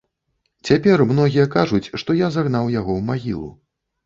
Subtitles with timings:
[0.69, 3.53] Цяпер многія кажуць, што я загнаў яго ў магілу.